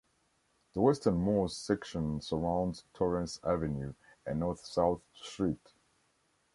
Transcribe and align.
The 0.73 0.81
westernmost 0.81 1.63
section 1.63 2.21
surrounds 2.21 2.85
Torrence 2.91 3.39
Avenue, 3.43 3.93
a 4.25 4.33
north-south 4.33 5.03
street. 5.13 5.73